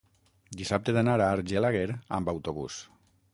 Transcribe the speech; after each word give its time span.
dissabte 0.61 0.91
he 0.93 0.95
d'anar 0.97 1.13
a 1.25 1.27
Argelaguer 1.35 1.85
amb 2.19 2.33
autobús. 2.35 2.81